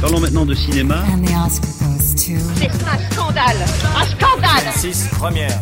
[0.00, 1.04] Parlons maintenant de cinéma.
[1.04, 2.32] To.
[2.56, 3.56] C'est un scandale
[3.96, 5.60] Un scandale 6, première.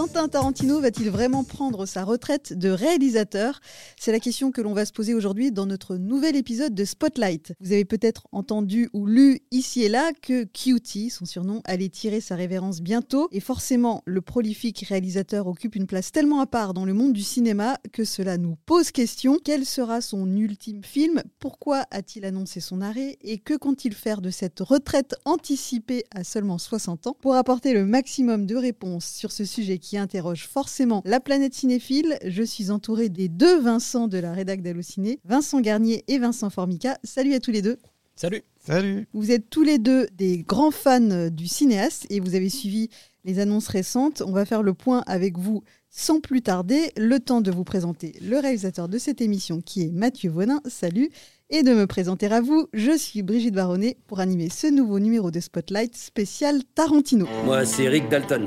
[0.00, 3.60] Quentin Tarantino va-t-il vraiment prendre sa retraite de réalisateur?
[4.00, 7.52] C'est la question que l'on va se poser aujourd'hui dans notre nouvel épisode de Spotlight.
[7.60, 12.22] Vous avez peut-être entendu ou lu ici et là que Cutie, son surnom, allait tirer
[12.22, 13.28] sa révérence bientôt.
[13.30, 17.22] Et forcément, le prolifique réalisateur occupe une place tellement à part dans le monde du
[17.22, 19.36] cinéma que cela nous pose question.
[19.44, 21.22] Quel sera son ultime film?
[21.40, 23.18] Pourquoi a-t-il annoncé son arrêt?
[23.20, 27.16] Et que compte-t-il faire de cette retraite anticipée à seulement 60 ans?
[27.20, 32.42] Pour apporter le maximum de réponses sur ce sujet interroge forcément la planète cinéphile, je
[32.42, 36.98] suis entourée des deux Vincent de la rédac d'Allociné, Vincent Garnier et Vincent Formica.
[37.04, 37.78] Salut à tous les deux.
[38.16, 38.42] Salut.
[38.58, 39.08] Salut.
[39.14, 42.90] Vous êtes tous les deux des grands fans euh, du cinéaste et vous avez suivi
[43.24, 44.22] les annonces récentes.
[44.26, 46.90] On va faire le point avec vous sans plus tarder.
[46.98, 50.60] Le temps de vous présenter le réalisateur de cette émission qui est Mathieu Vonin.
[50.66, 51.10] Salut.
[51.48, 55.30] Et de me présenter à vous, je suis Brigitte Baronnet pour animer ce nouveau numéro
[55.30, 57.26] de Spotlight spécial Tarantino.
[57.44, 58.46] Moi, c'est Rick Dalton.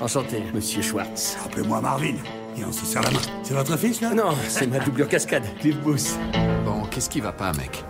[0.00, 1.36] Enchanté, monsieur Schwartz.
[1.44, 2.14] Appelez-moi Marvin.
[2.58, 3.18] Et on se serre la main.
[3.42, 4.14] C'est votre fils, là?
[4.14, 6.18] Non, c'est ma doublure cascade, Cliff Booth.
[6.64, 7.84] Bon, qu'est-ce qui va pas, mec?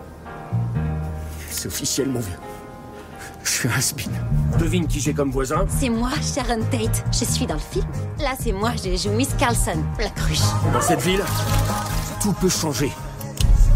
[1.49, 2.37] C'est officiel, mon vieux.
[3.43, 4.11] Je suis un spin.
[4.59, 5.65] Devine qui j'ai comme voisin?
[5.69, 7.03] C'est moi, Sharon Tate.
[7.11, 7.85] Je suis dans le film.
[8.19, 10.41] Là, c'est moi, je joue Miss Carlson, la cruche.
[10.73, 11.23] Dans cette ville,
[12.21, 12.91] tout peut changer.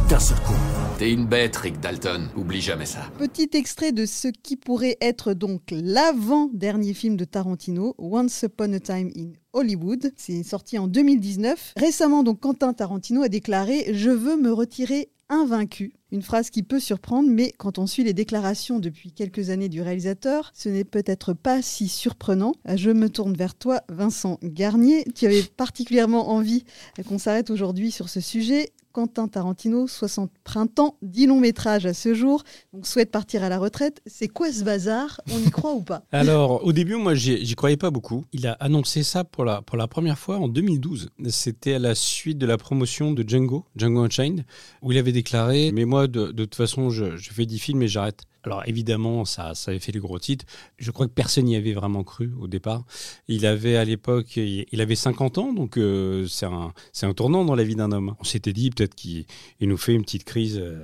[0.09, 0.53] D'un seul coup.
[1.01, 2.29] T'es une bête, Rick Dalton.
[2.37, 2.99] Oublie jamais ça.
[3.17, 8.79] Petit extrait de ce qui pourrait être donc l'avant-dernier film de Tarantino, Once Upon a
[8.79, 10.13] Time in Hollywood.
[10.15, 11.73] C'est sorti en 2019.
[11.75, 15.93] Récemment, donc, Quentin Tarantino a déclaré Je veux me retirer invaincu.
[16.11, 19.81] Une phrase qui peut surprendre, mais quand on suit les déclarations depuis quelques années du
[19.81, 22.53] réalisateur, ce n'est peut-être pas si surprenant.
[22.75, 25.05] Je me tourne vers toi, Vincent Garnier.
[25.15, 26.63] Tu avais particulièrement envie
[27.07, 28.71] qu'on s'arrête aujourd'hui sur ce sujet.
[28.91, 32.43] Quentin Tarantino, 60 printemps, 10 longs métrages à ce jour,
[32.73, 34.01] donc souhaite partir à la retraite.
[34.05, 35.21] C'est quoi ce bazar?
[35.31, 36.03] On y croit ou pas?
[36.11, 38.25] Alors, au début, moi, j'y croyais pas beaucoup.
[38.33, 41.09] Il a annoncé ça pour la, pour la première fois en 2012.
[41.29, 44.45] C'était à la suite de la promotion de Django, Django Unchained,
[44.81, 47.81] où il avait déclaré Mais moi, de, de toute façon, je, je fais 10 films
[47.83, 48.23] et j'arrête.
[48.43, 50.45] Alors évidemment, ça, ça avait fait les gros titres.
[50.77, 52.83] Je crois que personne n'y avait vraiment cru au départ.
[53.27, 57.45] Il avait à l'époque, il avait 50 ans, donc euh, c'est un, c'est un tournant
[57.45, 58.15] dans la vie d'un homme.
[58.19, 59.25] On s'était dit peut-être qu'il
[59.59, 60.57] il nous fait une petite crise.
[60.59, 60.83] euh,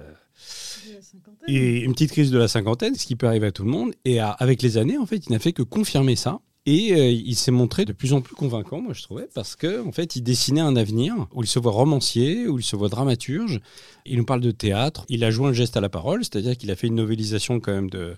[1.47, 3.93] et une petite crise de la cinquantaine, ce qui peut arriver à tout le monde.
[4.05, 6.39] Et à- avec les années, en fait, il n'a fait que confirmer ça.
[6.69, 9.81] Et euh, il s'est montré de plus en plus convaincant, moi je trouvais, parce que
[9.87, 12.89] en fait, il dessinait un avenir où il se voit romancier, où il se voit
[12.89, 13.61] dramaturge.
[14.05, 15.05] Il nous parle de théâtre.
[15.07, 17.71] Il a joint le geste à la parole, c'est-à-dire qu'il a fait une novélisation quand
[17.71, 18.17] même de,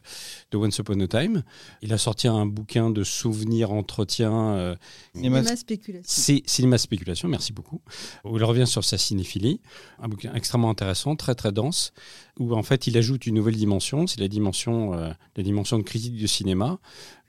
[0.49, 1.43] de Once Upon a Time.
[1.83, 4.55] Il a sorti un bouquin de souvenirs, entretiens.
[4.55, 4.75] euh,
[5.13, 6.03] Cinéma spéculation.
[6.03, 7.81] c'est Cinéma Spéculation, merci beaucoup.
[8.25, 9.61] Où il revient sur sa cinéphilie.
[9.99, 11.93] Un bouquin extrêmement intéressant, très très dense,
[12.39, 15.83] où en fait il ajoute une nouvelle dimension, c'est la dimension, euh, la dimension de
[15.83, 16.79] critique du cinéma.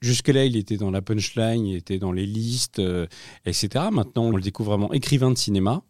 [0.00, 3.06] Jusque-là, il était dans la punchline, il était dans les listes, euh,
[3.44, 3.86] etc.
[3.92, 5.82] Maintenant, on le découvre vraiment écrivain de cinéma.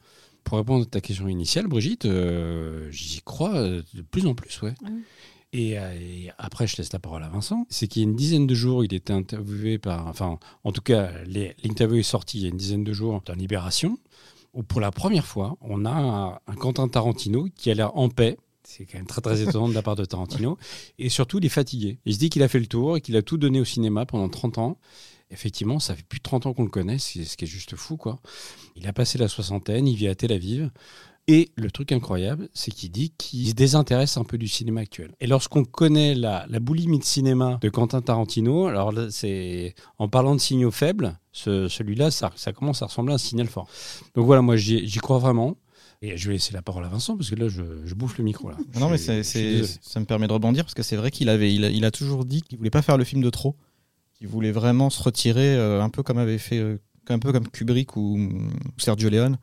[0.42, 4.72] Pour répondre à ta question initiale, Brigitte, euh, j'y crois de plus en plus, ouais.
[5.53, 7.66] Et, et après, je laisse la parole à Vincent.
[7.69, 10.06] C'est qu'il y a une dizaine de jours, il était interviewé par.
[10.06, 13.34] Enfin, en tout cas, l'interview est sortie il y a une dizaine de jours dans
[13.34, 13.98] Libération,
[14.54, 18.09] où pour la première fois, on a un, un Quentin Tarantino qui a l'air en
[18.09, 18.38] paix.
[18.72, 20.56] C'est quand même très très étonnant de la part de Tarantino.
[20.98, 21.98] Et surtout, il est fatigué.
[22.04, 24.06] Il se dit qu'il a fait le tour et qu'il a tout donné au cinéma
[24.06, 24.78] pendant 30 ans.
[25.32, 27.97] Effectivement, ça fait plus de 30 ans qu'on le connaît, ce qui est juste fou,
[27.97, 28.20] quoi.
[28.76, 30.70] Il a passé la soixantaine, il vit à Tel Aviv.
[31.28, 35.14] Et le truc incroyable, c'est qu'il dit qu'il se désintéresse un peu du cinéma actuel.
[35.20, 40.34] Et lorsqu'on connaît la, la boulimie de cinéma de Quentin Tarantino, alors c'est en parlant
[40.34, 43.69] de signaux faibles, ce- celui-là, ça, commence à ressembler à un signal fort.
[44.14, 45.56] Donc voilà, moi j'y crois vraiment.
[46.03, 48.25] Et je vais laisser la parole à Vincent parce que là, je, je bouffe le
[48.25, 48.49] micro.
[48.49, 48.56] Là.
[48.78, 51.65] Non, mais c'est, ça me permet de rebondir parce que c'est vrai qu'il avait, il
[51.65, 53.54] a, il a toujours dit qu'il voulait pas faire le film de trop,
[54.15, 56.78] qu'il voulait vraiment se retirer euh, un peu comme avait fait, euh,
[57.09, 59.36] un peu comme Kubrick ou, ou Sergio Leone,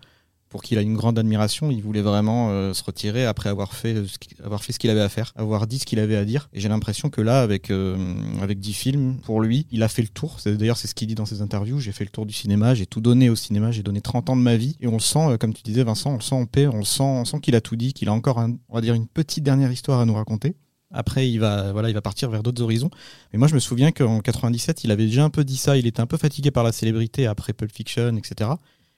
[0.58, 1.70] pour qu'il a une grande admiration.
[1.70, 4.80] Il voulait vraiment euh, se retirer après avoir fait, euh, ce qu'il- avoir fait ce
[4.80, 6.50] qu'il avait à faire, avoir dit ce qu'il avait à dire.
[6.52, 7.96] Et j'ai l'impression que là, avec euh,
[8.42, 10.38] avec 10 films, pour lui, il a fait le tour.
[10.48, 11.80] D'ailleurs, c'est ce qu'il dit dans ses interviews.
[11.80, 14.36] J'ai fait le tour du cinéma, j'ai tout donné au cinéma, j'ai donné 30 ans
[14.36, 14.76] de ma vie.
[14.82, 16.84] Et on le sent, euh, comme tu disais, Vincent, on le sent en paix, on
[16.84, 20.00] sent, qu'il a tout dit, qu'il a encore, on va dire, une petite dernière histoire
[20.00, 20.56] à nous raconter.
[20.90, 22.90] Après, il va, voilà, il va partir vers d'autres horizons.
[23.32, 25.78] Mais moi, je me souviens qu'en 97, il avait déjà un peu dit ça.
[25.78, 28.52] Il était un peu fatigué par la célébrité après Pulp Fiction, etc.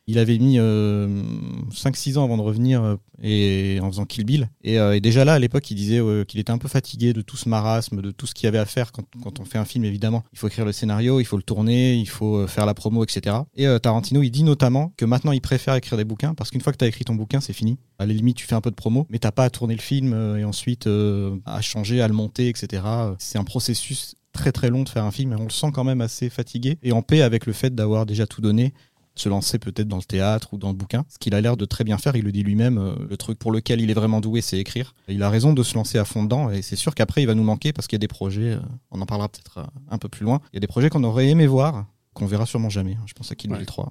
[0.09, 4.49] Il avait mis 5-6 ans avant de revenir euh, et en faisant Kill Bill.
[4.63, 7.13] Et, euh, et déjà là, à l'époque, il disait euh, qu'il était un peu fatigué
[7.13, 9.57] de tout ce marasme, de tout ce qu'il y avait à faire quand, on fait
[9.57, 10.23] un film, évidemment.
[10.33, 13.03] Il faut écrire le scénario, il faut le tourner, il faut euh, faire la promo,
[13.03, 13.37] etc.
[13.55, 16.61] Et euh, Tarantino, il dit notamment que maintenant, il préfère écrire des bouquins parce qu'une
[16.61, 17.77] fois que tu as écrit ton bouquin, c'est fini.
[17.97, 19.81] À la limite, tu fais un peu de promo, mais t'as pas à tourner le
[19.81, 22.83] film euh, et ensuite euh, à changer, à le monter, etc.
[23.19, 25.83] C'est un processus très très long de faire un film et on le sent quand
[25.83, 28.73] même assez fatigué et en paix avec le fait d'avoir déjà tout donné
[29.19, 31.65] se lancer peut-être dans le théâtre ou dans le bouquin, ce qu'il a l'air de
[31.65, 34.21] très bien faire, il le dit lui-même, euh, le truc pour lequel il est vraiment
[34.21, 34.95] doué, c'est écrire.
[35.07, 37.35] Il a raison de se lancer à fond dedans, et c'est sûr qu'après, il va
[37.35, 38.59] nous manquer, parce qu'il y a des projets, euh,
[38.91, 41.03] on en parlera peut-être euh, un peu plus loin, il y a des projets qu'on
[41.03, 42.93] aurait aimé voir, qu'on verra sûrement jamais.
[42.93, 43.03] hein.
[43.05, 43.65] Je pense à Kill Bill Ouais.
[43.65, 43.89] 3.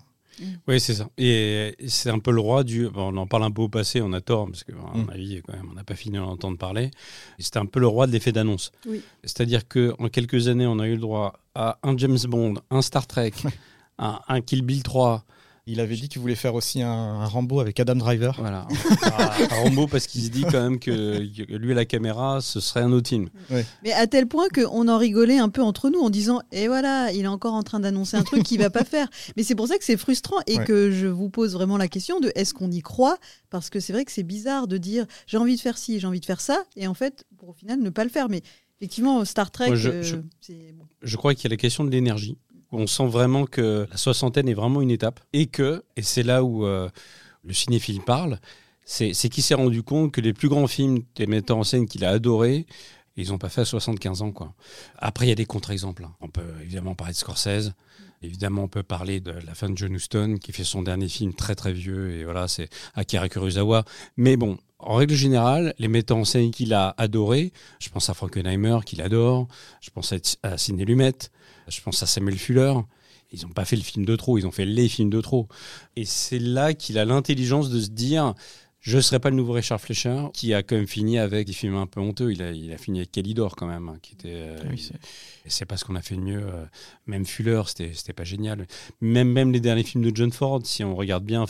[0.69, 1.09] Oui, c'est ça.
[1.19, 2.89] Et c'est un peu le roi du.
[2.89, 5.11] bon, on en parle un peu au passé, on a tort, parce qu'à mon Mm.
[5.11, 6.93] avis, quand même, on n'a pas fini d'en entendre parler.
[7.41, 8.71] C'était un peu le roi de l'effet d'annonce.
[8.87, 9.03] Oui.
[9.25, 13.09] C'est-à-dire qu'en quelques années, on a eu le droit à un James Bond, un Star
[13.09, 13.33] Trek,
[13.99, 15.25] un, un Kill Bill 3.
[15.71, 18.35] Il avait dit qu'il voulait faire aussi un, un Rambo avec Adam Driver.
[18.39, 18.67] Voilà.
[19.03, 21.19] un Rambo, parce qu'il se dit quand même que
[21.55, 23.29] lui à la caméra, ce serait un autre film.
[23.85, 27.13] Mais à tel point qu'on en rigolait un peu entre nous en disant Et voilà,
[27.13, 29.09] il est encore en train d'annoncer un truc qu'il va pas faire.
[29.37, 30.65] Mais c'est pour ça que c'est frustrant et Ouais.
[30.65, 33.19] que je vous pose vraiment la question de est-ce qu'on y croit?
[33.51, 36.07] Parce que c'est vrai que c'est bizarre de dire j'ai envie de faire ci, j'ai
[36.07, 38.31] envie de faire ça, et en fait, pour au final, ne pas le faire.
[38.31, 38.41] Mais
[38.81, 40.85] effectivement, Star Trek, Moi, je- euh, je- c'est bon.
[41.03, 42.39] Je crois qu'il y a la question de l'énergie.
[42.73, 45.21] On sent vraiment que la soixantaine est vraiment une étape.
[45.33, 46.89] Et que, et c'est là où euh,
[47.45, 48.39] le cinéphile parle,
[48.85, 52.05] c'est qu'il s'est rendu compte que les plus grands films des metteurs en scène qu'il
[52.05, 52.67] a adorés,
[53.17, 54.33] ils n'ont pas fait à 75 ans.
[54.33, 54.55] Quoi.
[54.97, 56.05] Après, il y a des contre-exemples.
[56.05, 56.15] hein.
[56.21, 57.73] On peut évidemment parler de Scorsese.
[58.23, 61.35] Évidemment, on peut parler de la fin de John Huston, qui fait son dernier film
[61.35, 62.13] très très vieux.
[62.13, 63.85] Et voilà, c'est Akira Kurosawa.
[64.17, 68.15] Mais bon, en règle générale, les metteurs en scène qu'il a adorés, je pense à
[68.15, 69.49] Frankenheimer, qu'il adore,
[69.81, 71.13] je pense à Sidney Lumet,
[71.71, 72.75] je pense à Samuel Fuller.
[73.31, 75.49] Ils n'ont pas fait le film de trop, ils ont fait les films de trop.
[75.97, 78.35] Et c'est là qu'il a l'intelligence de se dire
[78.81, 81.53] je ne serai pas le nouveau Richard Fleischer, qui a quand même fini avec des
[81.53, 82.33] films un peu honteux.
[82.33, 84.31] Il a, il a fini avec Calidor quand même, hein, qui était.
[84.33, 84.89] euh, oui,
[85.47, 86.41] c'est- pas ce qu'on a fait de mieux.
[86.43, 86.65] euh,
[87.07, 88.67] Même Fuller, c'était pas génial.
[89.01, 91.45] Même, même les derniers films de John Ford, si on regarde bien,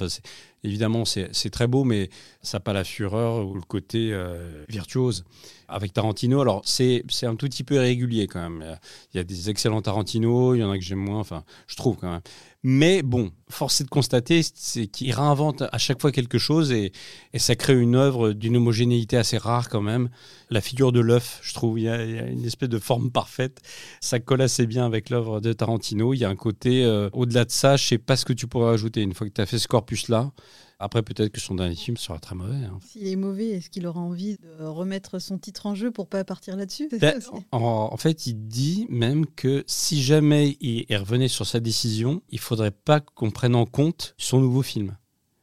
[0.65, 2.11] évidemment, c'est très beau, mais
[2.43, 5.25] ça n'a pas la fureur ou le côté euh, virtuose.
[5.71, 8.79] Avec Tarantino, alors c'est un tout petit peu irrégulier quand même.
[9.13, 11.77] Il y a- des excellents Tarantino, il y en a que j'aime moins, enfin, je
[11.77, 12.23] trouve quand même.
[12.63, 16.91] Mais bon, force est de constater c'est qu'il réinvente à chaque fois quelque chose et,
[17.35, 20.09] et ça crée une œuvre d'une homogénéité assez rare quand même.
[20.49, 22.79] La figure de l'œuf, je trouve, il y, a, il y a une espèce de
[22.79, 23.61] forme parfaite.
[24.01, 26.15] Ça colle assez bien avec l'œuvre de Tarantino.
[26.15, 28.47] Il y a un côté, euh, au-delà de ça, je sais pas ce que tu
[28.47, 30.33] pourrais ajouter une fois que tu as fait ce corpus-là.
[30.81, 32.65] Après, peut-être que son dernier film sera très mauvais.
[32.65, 32.79] hein.
[32.87, 36.23] S'il est mauvais, est-ce qu'il aura envie de remettre son titre en jeu pour pas
[36.23, 36.89] partir là-dessus?
[37.01, 37.21] Ben,
[37.51, 42.23] en, en fait, il dit même que si jamais il, il revenait sur sa décision,
[42.31, 44.97] il faudrait pas qu'on prenne en compte son nouveau film.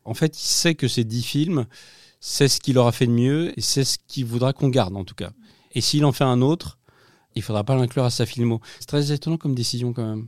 [0.06, 1.66] En fait, il sait que ces dix films,
[2.22, 5.04] c'est ce qu'il aura fait de mieux et c'est ce qu'il voudra qu'on garde en
[5.04, 5.32] tout cas.
[5.74, 6.80] Et s'il en fait un autre,
[7.36, 8.62] il faudra pas l'inclure à sa filmo.
[8.80, 10.28] C'est très étonnant comme décision quand même.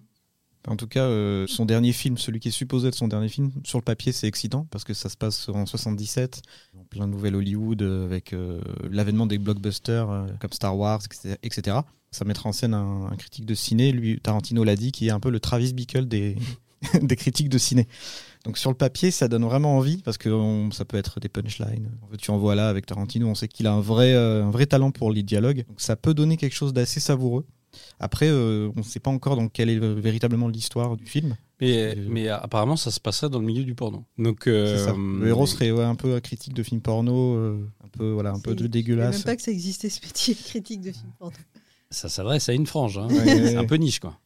[0.68, 3.52] En tout cas, euh, son dernier film, celui qui est supposé être son dernier film,
[3.64, 6.42] sur le papier, c'est excitant parce que ça se passe en 77,
[6.78, 8.60] en plein nouvel Hollywood, euh, avec euh,
[8.92, 11.02] l'avènement des blockbusters comme Star Wars,
[11.42, 11.78] etc.
[12.12, 15.22] Ça mettra en scène un, critique de ciné, lui, Tarantino l'a dit, qui est un
[15.22, 16.36] peu le Travis Bickle des,
[17.18, 17.88] critiques de ciné.
[18.44, 20.30] Donc sur le papier, ça donne vraiment envie parce que
[20.72, 21.92] ça peut être des punchlines.
[22.02, 24.92] En veux-tu en voilà avec Tarantino, on sait qu'il a un vrai, un vrai talent
[24.92, 25.66] pour les dialogues.
[25.68, 27.46] Donc ça peut donner quelque chose d'assez savoureux.
[28.00, 31.36] Après, euh, on ne sait pas encore dans quelle est véritablement l'histoire du film.
[31.60, 34.06] Mais, Euh, mais apparemment, ça se passerait dans le milieu du porno.
[34.18, 34.94] Donc, euh, ça.
[34.96, 38.32] Le héros serait ouais, un peu un critique de film porno, euh, un peu voilà,
[38.32, 39.16] un peu C'est- de Je dégueulasse.
[39.16, 41.36] même pas que ça existait ce métier critique de film porno.
[41.90, 42.98] ça s'adresse à une frange.
[43.00, 43.08] hein.
[43.10, 44.20] Ouais, un peu niche, quoi.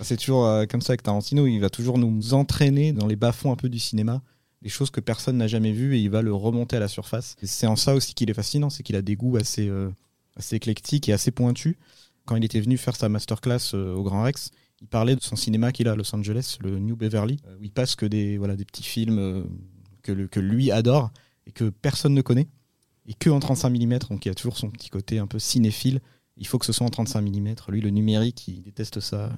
[0.00, 3.52] C'est toujours euh, comme ça avec Tarantino, il va toujours nous entraîner dans les bas-fonds
[3.52, 4.22] un peu du cinéma,
[4.62, 7.34] des choses que personne n'a jamais vues et il va le remonter à la surface.
[7.42, 9.90] C'est en ça aussi qu'il est fascinant, c'est qu'il a des goûts assez, euh,
[10.36, 11.76] assez éclectiques et assez pointus.
[12.32, 15.36] Quand il était venu faire sa masterclass euh, au Grand Rex, il parlait de son
[15.36, 18.38] cinéma qu'il a à Los Angeles, le New Beverly, euh, où il passe que des,
[18.38, 19.44] voilà, des petits films euh,
[20.02, 21.10] que, le- que lui adore
[21.46, 22.48] et que personne ne connaît,
[23.06, 26.00] et que en 35 mm, donc il a toujours son petit côté un peu cinéphile.
[26.38, 27.54] Il faut que ce soit en 35 mm.
[27.68, 29.30] Lui, le numérique, il déteste ça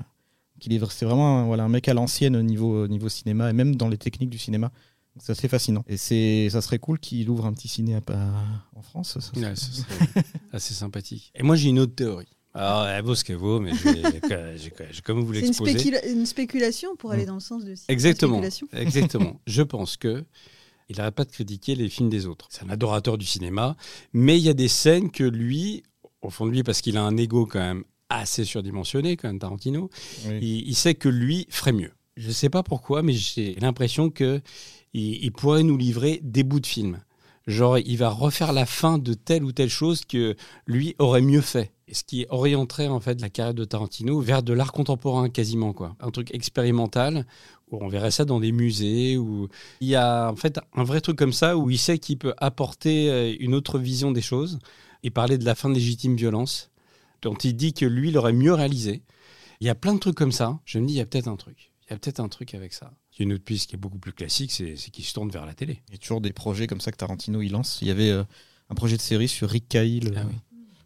[0.90, 3.74] c'est vraiment un, voilà, un mec à l'ancienne au niveau, au niveau cinéma et même
[3.76, 4.70] dans les techniques du cinéma.
[5.18, 5.84] C'est assez fascinant.
[5.88, 9.18] Et ça serait cool qu'il ouvre un petit ciné à- à- en France.
[9.20, 10.22] ça Ouais, serait
[10.52, 11.32] assez sympathique.
[11.34, 12.28] Et moi, j'ai une autre théorie.
[12.54, 14.70] Alors, elle vaut ce qu'elle vaut, mais j'ai-
[15.02, 15.72] comme vous C'est une, l'exposer.
[15.78, 18.34] spécula- une spéculation pour aller dans le sens de Exactement.
[18.34, 18.68] spéculation.
[18.72, 19.40] Exactement.
[19.46, 20.24] Je pense que
[20.88, 22.46] il n'arrête pas de critiquer les films des autres.
[22.50, 23.76] C'est un adorateur du cinéma,
[24.12, 25.82] mais il y a des scènes que lui,
[26.22, 29.38] au fond de lui, parce qu'il a un ego quand même assez surdimensionné, quand même
[29.38, 29.90] Tarantino,
[30.26, 30.38] Oui.
[30.42, 31.90] il, il sait que lui ferait mieux.
[32.16, 34.40] Je sais pas pourquoi, mais j'ai l'impression que
[34.92, 37.00] il, il pourrait nous livrer des bouts de films.
[37.48, 41.40] Genre, il va refaire la fin de telle ou telle chose que lui aurait mieux
[41.42, 41.72] fait.
[41.92, 45.96] Ce qui orienterait en fait la carrière de Tarantino vers de l'art contemporain quasiment quoi.
[46.00, 47.26] Un truc expérimental
[47.70, 49.48] où on verrait ça dans des musées où
[49.80, 52.34] il y a en fait un vrai truc comme ça où il sait qu'il peut
[52.38, 54.58] apporter euh, une autre vision des choses
[55.02, 56.70] et parler de la fin de légitime violence
[57.22, 59.02] dont il dit que lui l'aurait mieux réalisé.
[59.60, 60.58] Il y a plein de trucs comme ça.
[60.64, 61.70] Je me dis il y a peut-être un truc.
[61.86, 62.92] Il y a peut-être un truc avec ça.
[63.12, 65.12] Il y a une autre piste qui est beaucoup plus classique, c'est c'est qu'il se
[65.12, 65.82] tourne vers la télé.
[65.88, 67.78] Il y a toujours des projets comme ça que Tarantino il lance.
[67.82, 68.24] Il y avait euh,
[68.70, 70.34] un projet de série sur Rick Cahill, Ah oui.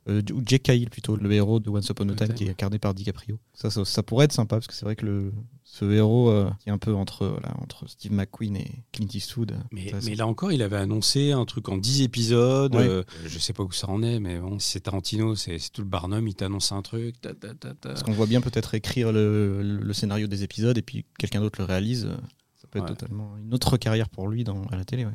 [0.09, 2.79] Euh, ou Jake Cahill plutôt, le héros de Once Upon a Time qui est incarné
[2.79, 3.38] par DiCaprio.
[3.55, 5.33] Ça, ça, ça pourrait être sympa parce que c'est vrai que le,
[5.65, 9.53] ce héros euh, qui est un peu entre, voilà, entre Steve McQueen et Clint Eastwood.
[9.53, 9.57] euh,
[10.03, 12.75] Mais, là encore, il avait annoncé un truc en 10 épisodes.
[12.75, 12.88] Ouais.
[12.88, 15.88] euh, je sais pas où ça en est, mais bon, c'est Tarantino, c'est tout le
[15.88, 17.21] Barnum, il t'annonce un truc.
[17.21, 17.55] ta, ta.
[17.81, 21.41] Parce qu'on voit bien peut-être écrire le, le- le scénario des épisodes et puis quelqu'un
[21.41, 22.09] d'autre le réalise.
[22.57, 22.97] Ça peut être Ouais.
[22.97, 25.05] totalement une autre carrière pour lui dans, à la télé.
[25.05, 25.12] ouais.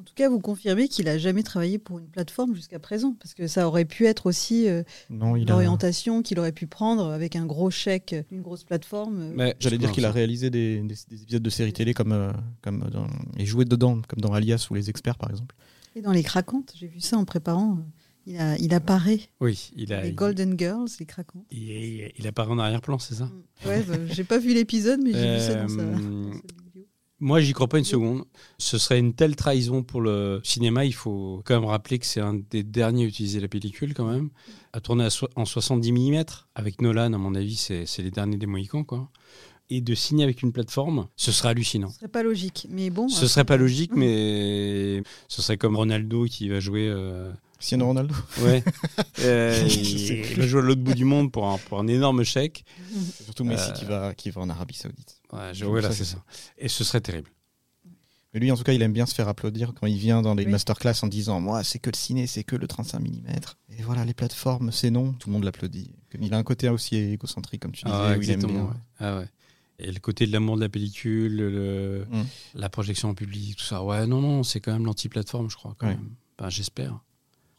[0.00, 3.34] En tout cas, vous confirmez qu'il a jamais travaillé pour une plateforme jusqu'à présent, parce
[3.34, 5.52] que ça aurait pu être aussi euh, a.
[5.52, 9.20] l'orientation qu'il aurait pu prendre avec un gros chèque d'une grosse plateforme.
[9.20, 9.32] euh.
[9.36, 12.32] Mais J'allais dire qu'il a réalisé des, des- des épisodes de séries télé comme, euh,
[12.62, 15.54] comme dans, et joué dedans, comme dans Alias ou Les Experts par exemple.
[15.94, 17.78] Et dans les craquantes, j'ai vu ça en préparant.
[18.26, 19.20] Il, a, il apparaît.
[19.40, 20.02] Oui, il a.
[20.02, 21.44] les il- Golden Girls, les craquantes.
[21.50, 23.28] Il, il- il apparaît en arrière-plan, c'est ça?
[23.66, 25.82] Ouais, bah, j'ai pas vu l'épisode, mais j'ai vu ça dans sa,
[27.20, 28.24] Moi, j'y crois pas une seconde.
[28.58, 30.84] Ce serait une telle trahison pour le cinéma.
[30.86, 34.06] Il faut quand même rappeler que c'est un des derniers à utiliser la pellicule, quand
[34.10, 34.30] même.
[34.72, 36.24] À tourner so- en 70 mm.
[36.54, 39.10] Avec Nolan, à mon avis, c'est c'est les derniers des Mohicans, quoi.
[39.68, 41.90] Et de signer avec une plateforme, ce serait hallucinant.
[41.90, 43.08] Ce serait pas logique, mais bon.
[43.08, 46.88] Ce serait pas logique, mais ce serait comme Ronaldo qui va jouer.
[46.88, 48.14] euh, Cristiano Ronaldo.
[48.40, 48.64] Ouais.
[49.22, 52.64] Euh, il, va jouer à l'autre bout du monde pour un, pour un énorme chèque.
[53.22, 55.20] Surtout Messi Euh, qui, va, qui va en Arabie Saoudite.
[55.30, 56.24] Ouais, je- c'est ça, ça.
[56.56, 57.28] Et ce serait terrible.
[58.32, 60.34] Mais lui, en tout cas, il aime bien se faire applaudir quand il vient dans
[60.34, 60.50] les Oui.
[60.50, 63.10] masterclass en disant Moi, c'est que le ciné, c'est que le 35 mm.
[63.78, 65.12] Et voilà, les plateformes, c'est non.
[65.12, 65.90] Tout le monde l'applaudit.
[66.18, 68.62] Il a un côté aussi égocentrique, comme tu disais, Ah, où il aime exactement, bien.
[68.70, 68.76] ouais.
[69.00, 69.26] Ah ouais.
[69.80, 72.22] Et le côté de l'amour de la pellicule, le- Mm.
[72.54, 73.82] la projection en public, tout ça.
[73.84, 75.94] Ouais, non, non, c'est quand même l'anti-plateforme, je crois, quand Ouais.
[75.96, 76.10] même.
[76.38, 77.00] Ben, J'espère.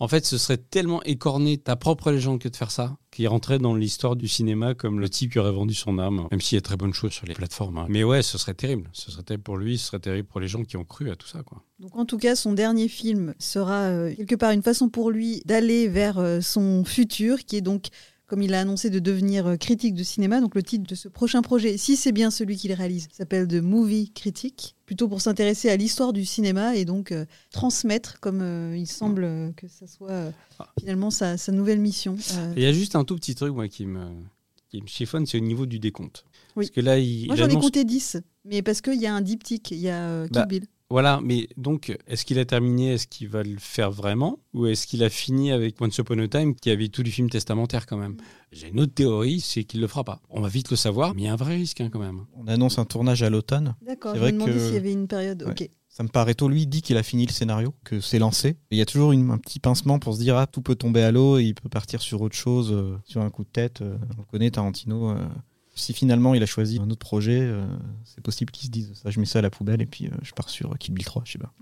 [0.02, 3.60] En fait, ce serait tellement écorner ta propre légende que de faire ça, qu'il rentrait
[3.60, 6.58] dans l'histoire du cinéma comme le type qui aurait vendu son âme, même s'il y
[6.58, 7.78] a très bonnes choses sur les plateformes.
[7.78, 7.86] hein.
[7.88, 8.90] Mais ouais, ce serait terrible.
[8.94, 11.16] Ce serait terrible pour lui, ce serait terrible pour les gens qui ont cru à
[11.16, 11.44] tout ça.
[11.44, 11.62] Quoi.
[11.78, 15.44] Donc en tout cas, son dernier film sera euh, quelque part une façon pour lui
[15.46, 17.90] d'aller vers euh, son futur, qui est donc,
[18.32, 20.40] comme il a annoncé, de devenir euh, critique de cinéma.
[20.40, 23.56] Donc le titre de ce prochain projet, si c'est bien celui qu'il réalise, s'appelle The
[23.56, 28.78] Movie Critic, plutôt pour s'intéresser à l'histoire du cinéma et donc euh, transmettre, comme euh,
[28.78, 30.32] il semble euh, que ça soit
[30.80, 32.16] finalement sa, sa nouvelle mission.
[32.56, 34.06] Il y a juste un tout petit truc moi, qui, me,
[34.70, 36.24] qui me chiffonne, c'est au niveau du décompte.
[36.56, 36.68] Oui.
[36.68, 39.20] Parce que là, il, moi j'en ai compté 10, mais parce qu'il y a un
[39.22, 40.64] diptyque, il y a Kill Bah, Bill.
[40.92, 42.94] Voilà, mais donc, est-ce qu'il a terminé?
[42.94, 44.40] Est-ce qu'il va le faire vraiment?
[44.54, 47.30] Ou est-ce qu'il a fini avec Once Upon a Time, qui avait tout du film
[47.30, 48.18] testamentaire quand même?
[48.52, 50.22] J'ai une autre théorie, c'est qu'il le fera pas.
[50.30, 52.26] On va vite le savoir, mais il y a un vrai risque hein, quand même.
[52.36, 53.76] On annonce un tournage à l'automne.
[53.82, 55.44] D'accord, c'est je me vrai demandais que- s'il y avait une période.
[55.44, 55.52] Ouais.
[55.52, 55.70] Ok.
[55.88, 56.48] Ça me paraît tôt.
[56.48, 58.56] Lui, il dit qu'il a fini le scénario, que c'est lancé.
[58.72, 61.02] Il y a toujours une- un petit pincement pour se dire Ah, tout peut tomber
[61.04, 63.82] à l'eau et il peut partir sur autre chose, euh, sur un coup de tête.
[63.82, 65.10] euh, on connaît Tarantino.
[65.12, 65.26] euh,
[65.74, 67.66] si finalement il a choisi un autre projet, euh,
[68.04, 70.12] c'est possible qu'il se dise ça, je mets ça à la poubelle et puis euh,
[70.22, 71.54] je pars sur Kill Bill 3, je sais pas.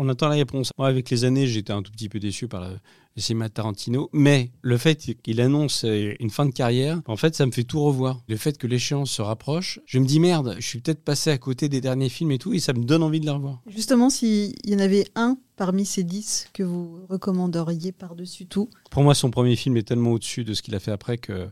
[0.00, 0.70] On attend la réponse.
[0.78, 2.76] Moi, avec les années, j'étais un tout petit peu déçu par le,
[3.18, 4.08] le cinéma de Tarantino.
[4.12, 7.64] Mais le fait qu'il annonce euh, une fin de carrière, en fait, ça me fait
[7.64, 8.22] tout revoir.
[8.28, 11.38] Le fait que l'échéance se rapproche, je me dis merde, je suis peut-être passé à
[11.38, 13.60] côté des derniers films et tout, et ça me donne envie de les revoir.
[13.66, 19.02] Justement, s'il y en avait un parmi ces 10 que vous recommanderiez par-dessus tout, Pour
[19.02, 21.48] moi, son premier film est tellement au-dessus de ce qu'il a fait après que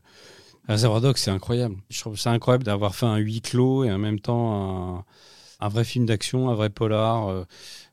[0.69, 1.77] Reservoir Dogs, c'est incroyable.
[1.91, 5.05] Je trouve ça incroyable d'avoir fait un huis clos et en même temps
[5.61, 7.29] un, vrai film d'action, un vrai polar.
[7.29, 7.45] euh,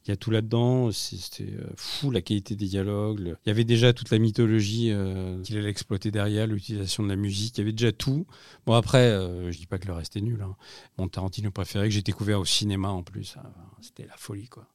[0.05, 0.91] Il y a tout là-dedans.
[0.91, 3.35] C'était euh, fou la qualité des dialogues.
[3.45, 7.15] Il y avait déjà toute la mythologie euh, qu'il allait exploiter derrière, l'utilisation de la
[7.15, 7.57] musique.
[7.57, 8.25] Il y avait déjà tout.
[8.65, 10.41] Bon, après, euh, je dis pas que le reste est nul.
[10.41, 10.55] hein.
[10.97, 13.35] Mon Tarantino préféré que j'ai découvert au cinéma en plus.
[13.81, 14.67] C'était la folie, quoi.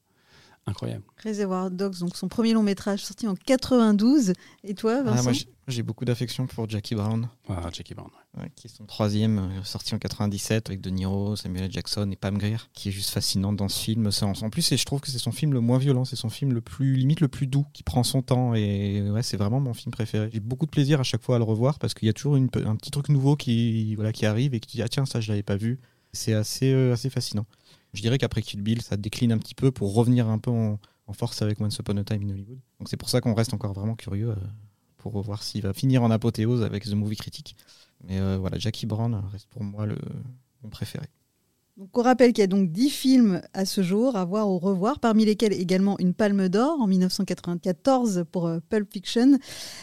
[0.66, 1.04] Incroyable.
[1.24, 4.32] Reservoir Dogs, donc son premier long métrage sorti en 92.
[4.64, 5.32] Et toi, Ah, Vincent moi,
[5.68, 8.10] j'ai- beaucoup d'affection pour Jackie Brown, Ah, Jackie Brown.
[8.38, 11.72] ouais, qui est son troisième, euh, sorti en 97 avec De Niro, Samuel L.
[11.72, 14.10] Jackson et Pam Grier, qui est juste fascinante dans ce film.
[14.22, 16.52] En plus, et je trouve que c'est son film le moins violent, c'est son film
[16.52, 19.72] le plus limite le plus doux, qui prend son temps et ouais, c'est vraiment mon
[19.74, 20.28] film préféré.
[20.32, 22.36] J'ai beaucoup de plaisir à chaque fois à le revoir parce qu'il y a toujours
[22.36, 25.20] une un petit truc nouveau qui voilà qui arrive et qui dit ah tiens ça
[25.20, 25.78] je l'avais pas vu.
[26.12, 27.44] C'est assez euh, assez fascinant.
[27.94, 30.78] Je dirais qu'après Kill Bill, ça décline un petit peu pour revenir un peu en,
[31.12, 32.58] force avec Once Upon a Time in Hollywood.
[32.78, 34.36] Donc c'est pour ça qu'on reste encore vraiment curieux euh,
[34.98, 37.56] pour voir s'il va finir en apothéose avec The Movie Critic.
[38.04, 39.96] Mais euh, voilà, Jackie Brown reste pour moi le,
[40.62, 41.06] mon préféré.
[41.78, 44.58] Donc, on rappelle qu'il y a donc 10 films à ce jour à voir au
[44.58, 49.38] revoir, parmi lesquels également une Palme d'Or en 1994 pour euh, Pulp Fiction.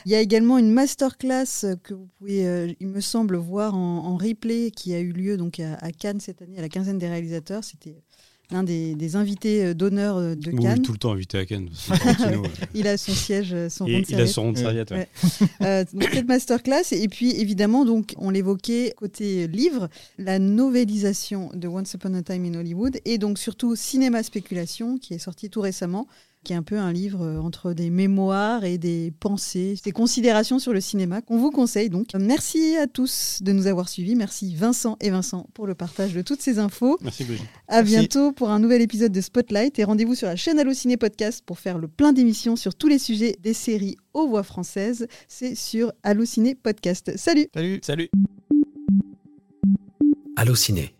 [0.06, 4.08] Il y a également une masterclass que vous pouvez, euh, il me semble, voir en,
[4.08, 6.98] en replay qui a eu lieu donc à, à Cannes cette année, à la quinzaine
[6.98, 7.64] des réalisateurs.
[7.64, 8.04] C'était
[8.52, 10.82] l'un des, des invités euh, d'honneur euh, de Oui, Cannes.
[10.82, 11.70] tout le temps invité à Cannes.
[11.74, 12.50] c'est Tarantino, ouais.
[12.76, 14.92] Il a son siège, euh, son rond de il a son rond de serviette.
[14.92, 15.08] ouais.
[15.42, 15.48] Ouais.
[15.62, 21.68] Euh, donc cette masterclass et puis évidemment donc on l'évoquait côté livre la novélisation de
[21.68, 25.62] Once Upon a Time in Hollywood et donc surtout Cinéma spéculation qui est sorti tout
[25.62, 26.08] récemment
[26.46, 30.60] qui est un peu un livre euh, entre des mémoires et des pensées, des considérations
[30.60, 32.08] sur le cinéma qu'on vous conseille donc.
[32.18, 34.16] Merci à tous de nous avoir suivis.
[34.16, 36.98] Merci Vincent et Vincent pour le partage de toutes ces infos.
[37.02, 37.48] Merci Brigitte.
[37.68, 37.98] À Merci.
[37.98, 41.60] bientôt pour un nouvel épisode de Spotlight et rendez-vous sur la chaîne Allociné Podcast pour
[41.60, 45.08] faire le plein d'émissions sur tous les sujets des séries aux voix françaises.
[45.28, 47.12] C'est sur Allociné Podcast.
[47.18, 48.10] Salut Salut Salut
[50.38, 50.95] Allociné.